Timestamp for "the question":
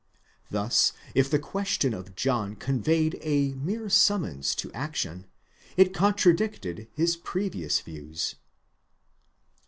1.29-1.93